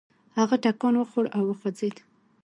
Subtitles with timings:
[0.37, 1.95] هغه ټکان وخوړ او وخوځېد.